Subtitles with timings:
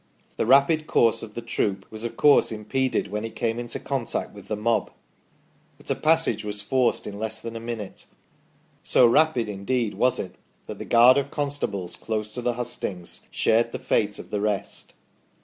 [0.37, 3.67] The rapid course of the troop was, of course, im peded when it came in
[3.67, 4.89] contact with the mob,
[5.77, 8.07] but a passage was forced in less than a minute
[8.81, 13.73] so rapid, indeed, was it that the guard of constables close to the hustings shared
[13.73, 14.95] the fate of the rest.